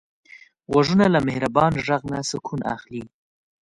غوږونه 0.71 1.05
له 1.13 1.19
مهربان 1.27 1.73
غږ 1.87 2.01
نه 2.11 2.19
سکون 2.29 2.61
اخلي 2.75 3.03